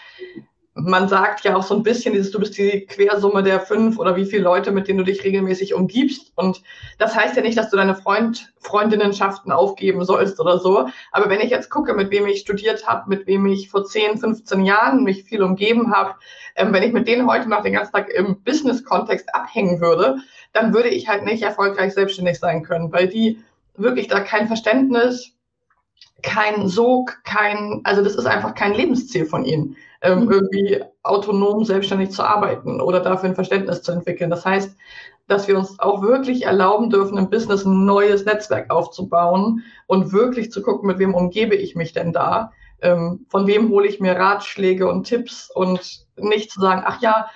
man 0.73 1.09
sagt 1.09 1.43
ja 1.43 1.55
auch 1.55 1.63
so 1.63 1.75
ein 1.75 1.83
bisschen, 1.83 2.13
dieses, 2.13 2.31
du 2.31 2.39
bist 2.39 2.57
die 2.57 2.85
Quersumme 2.85 3.43
der 3.43 3.59
fünf 3.59 3.99
oder 3.99 4.15
wie 4.15 4.25
viele 4.25 4.43
Leute, 4.43 4.71
mit 4.71 4.87
denen 4.87 4.99
du 4.99 5.03
dich 5.03 5.23
regelmäßig 5.23 5.73
umgibst. 5.73 6.31
Und 6.35 6.63
das 6.97 7.13
heißt 7.13 7.35
ja 7.35 7.41
nicht, 7.41 7.57
dass 7.57 7.69
du 7.69 7.77
deine 7.77 7.95
Freund, 7.95 8.53
Freundinnenschaften 8.59 9.51
aufgeben 9.51 10.05
sollst 10.05 10.39
oder 10.39 10.59
so. 10.59 10.87
Aber 11.11 11.29
wenn 11.29 11.41
ich 11.41 11.49
jetzt 11.49 11.69
gucke, 11.69 11.93
mit 11.93 12.09
wem 12.09 12.25
ich 12.25 12.39
studiert 12.39 12.87
habe, 12.87 13.09
mit 13.09 13.27
wem 13.27 13.45
ich 13.47 13.69
vor 13.69 13.83
10, 13.83 14.19
15 14.19 14.63
Jahren 14.63 15.03
mich 15.03 15.25
viel 15.25 15.43
umgeben 15.43 15.93
habe, 15.93 16.15
ähm, 16.55 16.71
wenn 16.71 16.83
ich 16.83 16.93
mit 16.93 17.07
denen 17.07 17.29
heute 17.29 17.49
noch 17.49 17.63
den 17.63 17.73
ganzen 17.73 17.91
Tag 17.91 18.09
im 18.09 18.41
Business-Kontext 18.41 19.33
abhängen 19.35 19.81
würde, 19.81 20.17
dann 20.53 20.73
würde 20.73 20.89
ich 20.89 21.09
halt 21.09 21.25
nicht 21.25 21.43
erfolgreich 21.43 21.93
selbstständig 21.93 22.39
sein 22.39 22.63
können, 22.63 22.93
weil 22.93 23.07
die 23.07 23.43
wirklich 23.75 24.07
da 24.07 24.21
kein 24.21 24.47
Verständnis, 24.47 25.33
kein 26.23 26.67
Sog, 26.67 27.23
kein, 27.23 27.81
also 27.83 28.03
das 28.03 28.15
ist 28.15 28.25
einfach 28.25 28.53
kein 28.53 28.73
Lebensziel 28.73 29.25
von 29.25 29.45
ihnen 29.45 29.75
ähm, 30.01 30.25
mhm. 30.25 30.31
irgendwie 30.31 30.83
autonom 31.03 31.63
selbstständig 31.63 32.11
zu 32.11 32.23
arbeiten 32.23 32.81
oder 32.81 32.99
dafür 32.99 33.29
ein 33.29 33.35
Verständnis 33.35 33.81
zu 33.81 33.91
entwickeln. 33.91 34.29
Das 34.29 34.45
heißt, 34.45 34.75
dass 35.27 35.47
wir 35.47 35.57
uns 35.57 35.79
auch 35.79 36.01
wirklich 36.01 36.45
erlauben 36.45 36.89
dürfen, 36.89 37.17
im 37.17 37.29
Business 37.29 37.65
ein 37.65 37.85
neues 37.85 38.25
Netzwerk 38.25 38.69
aufzubauen 38.69 39.63
und 39.87 40.11
wirklich 40.11 40.51
zu 40.51 40.61
gucken, 40.61 40.87
mit 40.87 40.99
wem 40.99 41.13
umgebe 41.13 41.55
ich 41.55 41.75
mich 41.75 41.93
denn 41.93 42.11
da, 42.11 42.51
ähm, 42.81 43.25
von 43.29 43.47
wem 43.47 43.69
hole 43.69 43.87
ich 43.87 43.99
mir 43.99 44.15
Ratschläge 44.15 44.89
und 44.89 45.05
Tipps 45.05 45.49
und 45.53 46.05
nicht 46.17 46.51
zu 46.51 46.59
sagen, 46.59 46.83
ach 46.85 47.01
ja, 47.01 47.27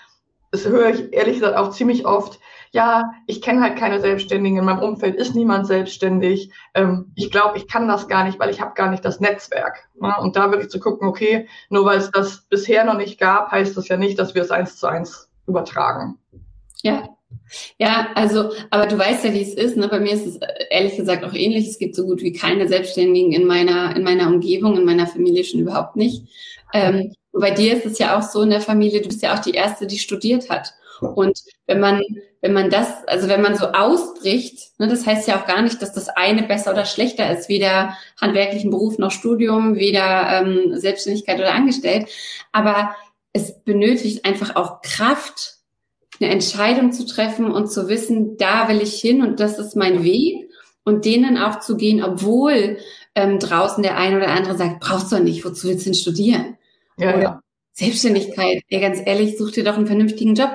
das 0.56 0.72
höre 0.72 0.90
ich 0.90 1.14
ehrlich 1.14 1.36
gesagt 1.36 1.58
auch 1.58 1.72
ziemlich 1.72 2.06
oft, 2.06 2.40
ja, 2.72 3.14
ich 3.28 3.42
kenne 3.42 3.62
halt 3.62 3.78
keine 3.78 4.00
Selbstständigen, 4.00 4.58
in 4.58 4.66
meinem 4.66 4.80
Umfeld 4.80 5.16
ist 5.16 5.36
niemand 5.36 5.68
selbstständig. 5.68 6.52
Ähm, 6.74 7.12
ich 7.16 7.32
glaube, 7.32 7.58
ich 7.58 7.68
kann 7.68 7.88
das 7.88 8.08
gar 8.08 8.26
nicht, 8.26 8.40
weil 8.40 8.50
ich 8.50 8.60
habe 8.60 8.74
gar 8.74 8.90
nicht 8.90 9.06
das 9.06 9.20
Netzwerk. 9.20 9.88
Ne? 10.00 10.14
Und 10.20 10.36
da 10.36 10.52
wirklich 10.52 10.70
zu 10.70 10.80
gucken, 10.80 11.08
okay, 11.08 11.48
nur 11.70 11.86
weil 11.86 12.00
es 12.00 12.12
das 12.12 12.42
bisher 12.50 12.84
noch 12.84 12.98
nicht 12.98 13.20
gab, 13.20 13.52
heißt 13.52 13.78
das 13.78 13.88
ja 13.88 13.98
nicht, 13.98 14.20
dass 14.20 14.36
wir 14.36 14.42
es 14.42 14.52
eins 14.52 14.78
zu 14.78 14.88
eins 14.88 15.30
übertragen. 15.48 16.18
Ja, 16.84 17.10
ja, 17.78 18.10
also, 18.16 18.52
aber 18.70 18.88
du 18.88 18.98
weißt 18.98 19.26
ja, 19.26 19.34
wie 19.34 19.42
es 19.42 19.54
ist. 19.54 19.78
Ne? 19.78 19.88
Bei 19.88 20.00
mir 20.00 20.14
ist 20.14 20.26
es 20.26 20.38
äh, 20.38 20.48
ehrlich 20.70 20.96
gesagt 20.96 21.24
auch 21.24 21.34
ähnlich. 21.34 21.68
Es 21.68 21.78
gibt 21.78 21.96
so 21.96 22.06
gut 22.06 22.22
wie 22.22 22.34
keine 22.34 22.68
Selbstständigen 22.68 23.32
in 23.32 23.46
meiner 23.46 23.96
in 23.96 24.04
meiner 24.04 24.28
Umgebung, 24.28 24.78
in 24.78 24.86
meiner 24.86 25.08
Familie 25.08 25.44
schon 25.44 25.60
überhaupt 25.60 25.96
nicht. 25.96 26.24
Ähm, 26.74 27.14
bei 27.39 27.51
dir 27.51 27.75
ist 27.75 27.86
es 27.86 28.00
ja 28.00 28.18
auch 28.18 28.22
so 28.22 28.42
in 28.42 28.50
der 28.50 28.62
Familie. 28.62 29.01
Du 29.01 29.10
bist 29.10 29.22
ja 29.22 29.34
auch 29.34 29.39
die 29.39 29.51
erste, 29.51 29.88
die 29.88 30.00
studiert 30.00 30.50
hat. 30.50 30.74
Und 31.01 31.42
wenn 31.68 31.80
man, 31.80 32.01
wenn 32.42 32.54
man 32.54 32.70
das, 32.70 33.06
also 33.08 33.27
wenn 33.27 33.42
man 33.42 33.56
so 33.56 33.68
ausbricht, 33.68 34.80
ne, 34.80 34.88
das 34.88 35.06
heißt 35.06 35.27
ja 35.27 35.39
auch 35.39 35.46
gar 35.46 35.62
nicht, 35.62 35.82
dass 35.82 35.94
das 35.94 36.10
eine 36.10 36.44
besser 36.44 36.72
oder 36.72 36.86
schlechter 36.86 37.30
ist, 37.38 37.50
weder 37.50 37.98
handwerklichen 38.20 38.70
Beruf 38.70 38.98
noch 38.98 39.12
Studium, 39.12 39.75
weder 39.75 40.42
ähm, 40.42 40.77
Selbstständigkeit 40.77 41.38
oder 41.39 41.54
Angestellt. 41.54 42.08
Aber 42.51 42.96
es 43.34 43.62
benötigt 43.63 44.25
einfach 44.25 44.56
auch 44.56 44.82
Kraft, 44.82 45.56
eine 46.22 46.30
Entscheidung 46.30 46.94
zu 46.94 47.06
treffen 47.06 47.51
und 47.51 47.70
zu 47.70 47.89
wissen, 47.89 48.38
da 48.38 48.70
will 48.70 48.82
ich 48.82 49.01
hin 49.01 49.22
und 49.22 49.42
das 49.42 49.60
ist 49.60 49.75
mein 49.75 50.04
Weg 50.04 50.50
und 50.86 51.04
denen 51.04 51.38
auch 51.38 51.60
zu 51.60 51.75
gehen, 51.75 52.01
obwohl 52.01 52.77
ähm, 53.15 53.39
draußen 53.39 53.84
der 53.84 53.98
eine 53.98 54.18
oder 54.18 54.30
andere 54.30 54.58
sagt, 54.58 54.80
brauchst 54.80 55.12
du 55.12 55.20
nicht, 55.20 55.44
wozu 55.44 55.68
willst 55.68 55.82
du 55.82 55.89
denn 55.89 55.94
studieren? 55.96 56.58
Ja, 56.98 57.16
oder 57.16 57.22
ja. 57.22 57.42
Selbstständigkeit, 57.74 58.62
ey, 58.70 58.80
ganz 58.80 59.02
ehrlich, 59.06 59.38
such 59.38 59.52
dir 59.52 59.64
doch 59.64 59.75
einen 59.75 59.88
vernünftigen 59.88 60.36
Job. 60.36 60.52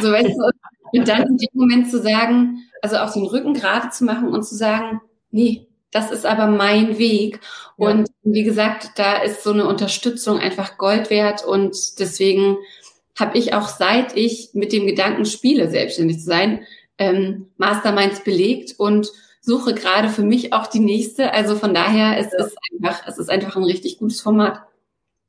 So, 0.00 0.10
weißt 0.10 0.28
du, 0.28 0.50
und 0.92 1.08
dann 1.08 1.22
in 1.22 1.36
dem 1.36 1.48
Moment 1.52 1.90
zu 1.90 2.00
sagen, 2.00 2.62
also 2.82 2.96
auch 2.96 3.12
den 3.12 3.26
Rücken 3.26 3.54
gerade 3.54 3.90
zu 3.90 4.04
machen 4.04 4.28
und 4.28 4.44
zu 4.44 4.54
sagen, 4.54 5.00
nee, 5.30 5.66
das 5.90 6.10
ist 6.10 6.26
aber 6.26 6.46
mein 6.46 6.98
Weg. 6.98 7.40
Ja. 7.78 7.88
Und 7.88 8.08
wie 8.22 8.42
gesagt, 8.42 8.90
da 8.96 9.18
ist 9.22 9.42
so 9.42 9.52
eine 9.52 9.66
Unterstützung 9.66 10.38
einfach 10.38 10.76
Gold 10.78 11.10
wert 11.10 11.44
und 11.44 11.98
deswegen 11.98 12.56
habe 13.18 13.38
ich 13.38 13.54
auch 13.54 13.68
seit 13.68 14.16
ich 14.16 14.50
mit 14.52 14.72
dem 14.72 14.86
Gedanken 14.86 15.24
spiele, 15.24 15.70
selbstständig 15.70 16.18
zu 16.18 16.24
sein, 16.24 16.66
ähm, 16.98 17.46
Masterminds 17.56 18.24
belegt 18.24 18.74
und 18.78 19.10
suche 19.40 19.74
gerade 19.74 20.08
für 20.08 20.22
mich 20.22 20.52
auch 20.52 20.66
die 20.66 20.80
nächste. 20.80 21.32
Also 21.32 21.56
von 21.56 21.72
daher, 21.72 22.18
es 22.18 22.32
ja. 22.32 22.44
ist 22.44 22.56
einfach, 22.74 23.06
es 23.06 23.18
ist 23.18 23.30
einfach 23.30 23.56
ein 23.56 23.64
richtig 23.64 23.98
gutes 23.98 24.20
Format. 24.20 24.60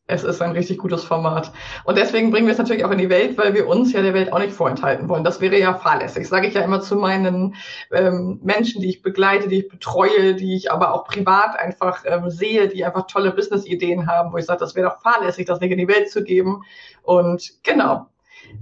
Es 0.09 0.23
ist 0.23 0.41
ein 0.41 0.51
richtig 0.51 0.77
gutes 0.77 1.03
Format. 1.03 1.51
Und 1.83 1.97
deswegen 1.97 2.31
bringen 2.31 2.47
wir 2.47 2.53
es 2.53 2.57
natürlich 2.57 2.85
auch 2.85 2.91
in 2.91 2.97
die 2.97 3.09
Welt, 3.09 3.37
weil 3.37 3.53
wir 3.53 3.67
uns 3.67 3.91
ja 3.91 4.01
der 4.01 4.13
Welt 4.13 4.31
auch 4.31 4.39
nicht 4.39 4.53
vorenthalten 4.53 5.09
wollen. 5.09 5.25
Das 5.25 5.41
wäre 5.41 5.59
ja 5.59 5.73
fahrlässig. 5.73 6.29
Sage 6.29 6.47
ich 6.47 6.53
ja 6.53 6.61
immer 6.61 6.79
zu 6.79 6.95
meinen 6.95 7.55
ähm, 7.91 8.39
Menschen, 8.41 8.81
die 8.81 8.87
ich 8.87 9.01
begleite, 9.01 9.49
die 9.49 9.59
ich 9.59 9.67
betreue, 9.67 10.35
die 10.35 10.55
ich 10.55 10.71
aber 10.71 10.93
auch 10.93 11.03
privat 11.03 11.59
einfach 11.59 12.05
ähm, 12.05 12.29
sehe, 12.29 12.69
die 12.69 12.85
einfach 12.85 13.07
tolle 13.07 13.31
Business-Ideen 13.31 14.07
haben, 14.07 14.31
wo 14.31 14.37
ich 14.37 14.45
sage, 14.45 14.61
das 14.61 14.75
wäre 14.75 14.89
doch 14.89 15.01
fahrlässig, 15.01 15.45
das 15.45 15.59
nicht 15.59 15.71
in 15.71 15.77
die 15.77 15.89
Welt 15.89 16.09
zu 16.09 16.23
geben. 16.23 16.63
Und 17.03 17.61
genau. 17.63 18.07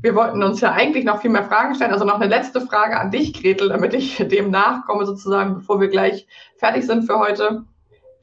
Wir 0.01 0.15
wollten 0.15 0.41
uns 0.41 0.61
ja 0.61 0.71
eigentlich 0.71 1.05
noch 1.05 1.21
viel 1.21 1.29
mehr 1.29 1.43
Fragen 1.43 1.75
stellen. 1.75 1.93
Also 1.93 2.05
noch 2.05 2.19
eine 2.19 2.25
letzte 2.25 2.59
Frage 2.59 2.99
an 2.99 3.11
dich, 3.11 3.39
Gretel, 3.39 3.69
damit 3.69 3.93
ich 3.93 4.17
dem 4.17 4.49
nachkomme 4.49 5.05
sozusagen, 5.05 5.53
bevor 5.53 5.79
wir 5.79 5.89
gleich 5.89 6.25
fertig 6.57 6.87
sind 6.87 7.03
für 7.03 7.19
heute 7.19 7.65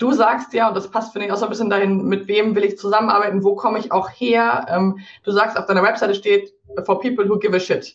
du 0.02 0.12
sagst 0.12 0.52
ja, 0.52 0.68
und 0.68 0.76
das 0.76 0.90
passt, 0.90 1.12
finde 1.12 1.26
ich, 1.26 1.32
auch 1.32 1.36
so 1.36 1.44
ein 1.44 1.50
bisschen 1.50 1.70
dahin, 1.70 2.04
mit 2.04 2.26
wem 2.26 2.56
will 2.56 2.64
ich 2.64 2.76
zusammenarbeiten, 2.76 3.44
wo 3.44 3.54
komme 3.54 3.78
ich 3.78 3.92
auch 3.92 4.10
her. 4.10 4.66
Ähm, 4.68 4.98
du 5.22 5.30
sagst, 5.30 5.56
auf 5.56 5.66
deiner 5.66 5.82
Webseite 5.82 6.14
steht, 6.14 6.52
for 6.84 7.00
people 7.00 7.28
who 7.28 7.38
give 7.38 7.54
a 7.54 7.60
shit. 7.60 7.94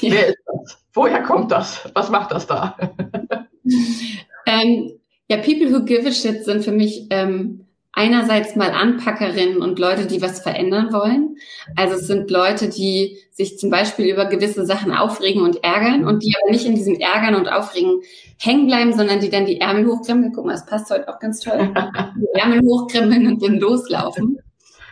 Ja. 0.00 0.12
Wer 0.12 0.26
ist 0.28 0.38
das? 0.46 0.84
Woher 0.92 1.22
kommt 1.22 1.52
das? 1.52 1.88
Was 1.94 2.10
macht 2.10 2.32
das 2.32 2.46
da? 2.46 2.76
ähm, 4.46 4.98
ja, 5.28 5.36
people 5.36 5.72
who 5.72 5.84
give 5.84 6.08
a 6.08 6.12
shit 6.12 6.44
sind 6.44 6.64
für 6.64 6.72
mich 6.72 7.06
ähm, 7.10 7.66
einerseits 7.92 8.56
mal 8.56 8.70
Anpackerinnen 8.70 9.60
und 9.62 9.78
Leute, 9.78 10.06
die 10.06 10.22
was 10.22 10.40
verändern 10.40 10.92
wollen. 10.92 11.36
Also 11.76 11.96
es 11.96 12.06
sind 12.06 12.30
Leute, 12.30 12.68
die 12.68 13.18
sich 13.30 13.58
zum 13.58 13.70
Beispiel 13.70 14.06
über 14.06 14.26
gewisse 14.26 14.64
Sachen 14.64 14.92
aufregen 14.92 15.42
und 15.42 15.64
ärgern 15.64 16.04
und 16.04 16.22
die 16.22 16.34
aber 16.40 16.52
nicht 16.52 16.66
in 16.66 16.74
diesem 16.74 16.96
Ärgern 16.96 17.34
und 17.34 17.48
Aufregen 17.48 18.00
hängen 18.38 18.66
bleiben, 18.66 18.92
sondern 18.92 19.20
die 19.20 19.30
dann 19.30 19.46
die 19.46 19.60
Ärmel 19.60 19.86
hochkrempeln. 19.86 20.32
Guck 20.32 20.46
mal, 20.46 20.52
das 20.52 20.66
passt 20.66 20.90
heute 20.90 21.08
auch 21.08 21.18
ganz 21.18 21.40
toll. 21.40 21.74
Die 22.16 22.26
Ärmel 22.40 22.60
hochkrempeln 22.60 23.26
und 23.26 23.42
dann 23.42 23.58
loslaufen. 23.58 24.38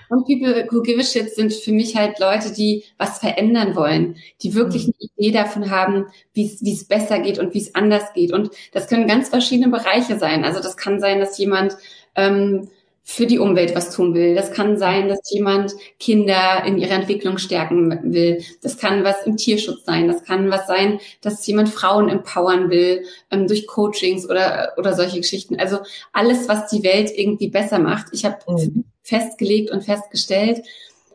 Und 0.09 0.26
People 0.26 0.67
Who 0.71 0.83
Give 0.83 1.00
a 1.00 1.05
Shit 1.05 1.35
sind 1.35 1.52
für 1.52 1.73
mich 1.73 1.95
halt 1.95 2.19
Leute, 2.19 2.52
die 2.52 2.85
was 2.97 3.19
verändern 3.19 3.76
wollen, 3.76 4.17
die 4.43 4.55
wirklich 4.55 4.87
mhm. 4.87 4.95
eine 4.99 5.11
Idee 5.17 5.38
davon 5.38 5.71
haben, 5.71 6.07
wie 6.33 6.47
es 6.47 6.87
besser 6.87 7.21
geht 7.21 7.38
und 7.38 7.55
wie 7.55 7.61
es 7.61 7.75
anders 7.75 8.12
geht. 8.14 8.33
Und 8.33 8.50
das 8.73 8.88
können 8.88 9.07
ganz 9.07 9.28
verschiedene 9.28 9.71
Bereiche 9.71 10.19
sein. 10.19 10.45
Also 10.45 10.61
das 10.61 10.76
kann 10.76 10.99
sein, 10.99 11.21
dass 11.21 11.37
jemand 11.38 11.76
ähm, 12.14 12.71
für 13.11 13.27
die 13.27 13.38
Umwelt 13.38 13.75
was 13.75 13.91
tun 13.91 14.12
will. 14.12 14.35
Das 14.35 14.53
kann 14.53 14.77
sein, 14.77 15.09
dass 15.09 15.31
jemand 15.31 15.73
Kinder 15.99 16.62
in 16.67 16.77
ihrer 16.77 16.93
Entwicklung 16.93 17.38
stärken 17.38 18.12
will. 18.12 18.45
Das 18.61 18.77
kann 18.77 19.03
was 19.03 19.25
im 19.25 19.38
Tierschutz 19.38 19.87
sein. 19.87 20.09
Das 20.09 20.25
kann 20.25 20.50
was 20.50 20.67
sein, 20.67 21.00
dass 21.23 21.45
jemand 21.47 21.71
Frauen 21.71 22.11
empowern 22.11 22.69
will 22.69 23.07
ähm, 23.31 23.47
durch 23.47 23.67
Coachings 23.67 24.29
oder 24.29 24.75
oder 24.77 24.93
solche 24.93 25.17
Geschichten. 25.17 25.59
Also 25.59 25.79
alles, 26.12 26.50
was 26.50 26.69
die 26.69 26.83
Welt 26.83 27.11
irgendwie 27.17 27.49
besser 27.49 27.79
macht. 27.79 28.09
Ich 28.12 28.27
habe 28.27 28.37
mhm. 28.47 28.85
festgelegt 29.03 29.71
und 29.71 29.85
festgestellt, 29.85 30.62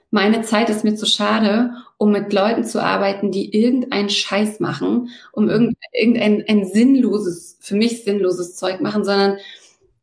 meine 0.09 0.41
Zeit 0.41 0.71
ist 0.71 0.83
mir 0.83 0.95
zu 0.95 1.05
schade, 1.05 1.75
um 1.97 2.11
mit 2.11 2.33
Leuten 2.33 2.63
zu 2.63 2.81
arbeiten, 2.81 3.31
die 3.31 3.55
irgendeinen 3.55 4.09
Scheiß 4.09 4.59
machen, 4.59 5.09
um 5.31 5.47
irgendein 5.47 6.43
ein 6.47 6.65
sinnloses, 6.65 7.57
für 7.59 7.75
mich 7.75 8.03
sinnloses 8.03 8.55
Zeug 8.55 8.81
machen, 8.81 9.05
sondern 9.05 9.37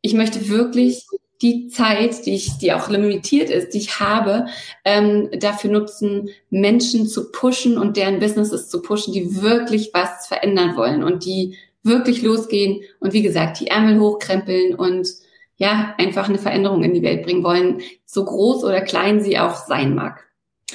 ich 0.03 0.15
möchte 0.15 0.49
wirklich 0.49 1.05
die 1.43 1.69
Zeit, 1.69 2.27
die 2.27 2.35
ich, 2.35 2.59
die 2.59 2.73
auch 2.73 2.89
limitiert 2.89 3.51
ist, 3.51 3.73
die 3.73 3.79
ich 3.79 3.99
habe, 4.01 4.47
ähm, 4.85 5.31
dafür 5.39 5.71
nutzen, 5.71 6.31
Menschen 6.51 7.07
zu 7.07 7.33
pushen 7.33 7.79
und 7.79 7.97
deren 7.97 8.19
Businesses 8.19 8.69
zu 8.69 8.83
pushen, 8.83 9.15
die 9.15 9.41
wirklich 9.41 9.91
was 9.95 10.27
verändern 10.27 10.77
wollen 10.77 11.03
und 11.03 11.25
die 11.25 11.57
wirklich 11.83 12.23
losgehen 12.23 12.83
und 13.01 13.15
wie 13.15 13.23
gesagt, 13.23 13.61
die 13.61 13.69
Ärmel 13.69 13.99
hochkrempeln 14.01 14.75
und 14.75 15.09
ja, 15.57 15.95
einfach 15.99 16.29
eine 16.29 16.39
Veränderung 16.39 16.83
in 16.83 16.95
die 16.95 17.03
Welt 17.03 17.23
bringen 17.23 17.45
wollen, 17.45 17.81
so 18.05 18.25
groß 18.25 18.65
oder 18.65 18.81
klein 18.81 19.21
sie 19.21 19.39
auch 19.39 19.67
sein 19.67 19.95
mag. 19.95 20.27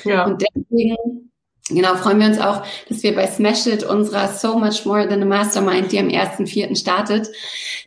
Ja. 0.04 0.26
Und 0.26 0.44
deswegen 0.44 1.25
Genau, 1.70 1.96
freuen 1.96 2.20
wir 2.20 2.28
uns 2.28 2.40
auch, 2.40 2.64
dass 2.90 3.02
wir 3.02 3.16
bei 3.16 3.26
Smash 3.26 3.66
It, 3.66 3.84
unserer 3.84 4.28
So 4.28 4.60
Much 4.60 4.86
More 4.86 5.10
Than 5.10 5.24
a 5.24 5.26
Mastermind, 5.26 5.92
die 5.92 5.98
am 5.98 6.10
1.4. 6.10 6.76
startet, 6.76 7.28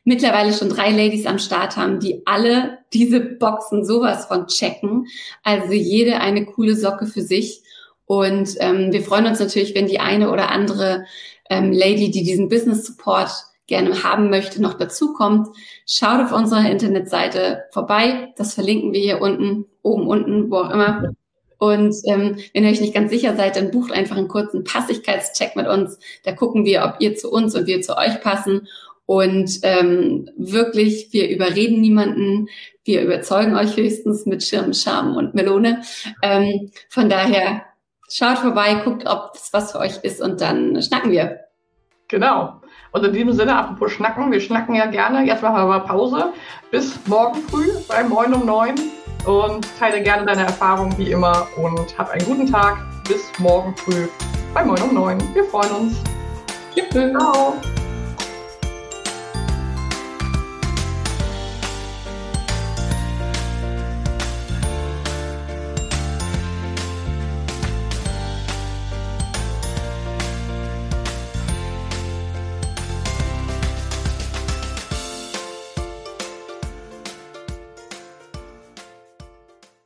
mittlerweile 0.02 0.52
schon 0.52 0.68
drei 0.68 0.90
Ladies 0.90 1.26
am 1.26 1.38
Start 1.38 1.76
haben, 1.76 2.00
die 2.00 2.22
alle 2.26 2.78
diese 2.92 3.20
Boxen 3.20 3.84
sowas 3.84 4.26
von 4.26 4.48
checken. 4.48 5.06
Also 5.44 5.72
jede 5.74 6.20
eine 6.20 6.44
coole 6.44 6.74
Socke 6.74 7.06
für 7.06 7.22
sich. 7.22 7.62
Und 8.04 8.56
ähm, 8.58 8.90
wir 8.90 9.02
freuen 9.02 9.26
uns 9.26 9.38
natürlich, 9.38 9.76
wenn 9.76 9.86
die 9.86 10.00
eine 10.00 10.32
oder 10.32 10.50
andere 10.50 11.04
ähm, 11.48 11.70
Lady, 11.70 12.10
die 12.10 12.24
diesen 12.24 12.48
Business 12.48 12.84
Support 12.84 13.30
gerne 13.68 14.02
haben 14.02 14.28
möchte, 14.28 14.60
noch 14.60 14.74
dazukommt. 14.74 15.48
Schaut 15.86 16.20
auf 16.24 16.32
unserer 16.32 16.68
Internetseite 16.68 17.64
vorbei. 17.70 18.32
Das 18.36 18.54
verlinken 18.54 18.92
wir 18.92 19.00
hier 19.00 19.20
unten, 19.20 19.66
oben, 19.82 20.08
unten, 20.08 20.50
wo 20.50 20.56
auch 20.56 20.70
immer. 20.70 21.12
Und 21.58 21.94
ähm, 22.04 22.38
wenn 22.54 22.64
ihr 22.64 22.70
euch 22.70 22.80
nicht 22.80 22.94
ganz 22.94 23.10
sicher 23.10 23.36
seid, 23.36 23.56
dann 23.56 23.70
bucht 23.70 23.92
einfach 23.92 24.16
einen 24.16 24.28
kurzen 24.28 24.64
Passigkeitscheck 24.64 25.56
mit 25.56 25.66
uns. 25.66 25.98
Da 26.24 26.32
gucken 26.32 26.64
wir, 26.64 26.84
ob 26.84 27.00
ihr 27.00 27.16
zu 27.16 27.30
uns 27.30 27.54
und 27.54 27.66
wir 27.66 27.82
zu 27.82 27.96
euch 27.96 28.20
passen. 28.20 28.68
Und 29.06 29.60
ähm, 29.62 30.30
wirklich, 30.36 31.08
wir 31.12 31.28
überreden 31.28 31.80
niemanden. 31.80 32.48
Wir 32.84 33.02
überzeugen 33.02 33.56
euch 33.56 33.76
höchstens 33.76 34.26
mit 34.26 34.42
Schirm, 34.42 34.72
Charme 34.72 35.16
und 35.16 35.34
Melone. 35.34 35.82
Ähm, 36.22 36.70
von 36.88 37.08
daher 37.08 37.62
schaut 38.10 38.38
vorbei, 38.38 38.80
guckt, 38.84 39.06
ob 39.06 39.32
es 39.34 39.52
was 39.52 39.72
für 39.72 39.78
euch 39.78 39.98
ist 40.02 40.20
und 40.20 40.40
dann 40.40 40.80
schnacken 40.82 41.10
wir. 41.10 41.40
Genau. 42.08 42.60
Und 42.92 43.04
in 43.04 43.12
diesem 43.12 43.32
Sinne, 43.32 43.56
apropos 43.56 43.92
Schnacken, 43.92 44.30
wir 44.32 44.40
schnacken 44.40 44.74
ja 44.74 44.86
gerne. 44.86 45.26
Jetzt 45.26 45.42
machen 45.42 45.56
wir 45.56 45.66
mal 45.66 45.80
Pause. 45.80 46.32
Bis 46.70 46.94
morgen 47.06 47.40
früh 47.42 47.66
bei 47.86 48.04
Moin 48.04 48.32
um 48.32 48.46
neun 48.46 48.74
und 49.26 49.66
teile 49.78 50.02
gerne 50.02 50.26
deine 50.26 50.42
Erfahrungen 50.42 50.96
wie 50.98 51.10
immer 51.10 51.46
und 51.56 51.96
hab 51.98 52.10
einen 52.10 52.24
guten 52.24 52.50
Tag. 52.50 52.78
Bis 53.06 53.30
morgen 53.38 53.74
früh 53.76 54.08
bei 54.54 54.64
Moin 54.64 54.82
um 54.82 54.94
9. 54.94 55.34
Wir 55.34 55.44
freuen 55.44 55.70
uns. 55.72 55.96
Tschüss. 56.74 57.12
Ciao. 57.12 57.54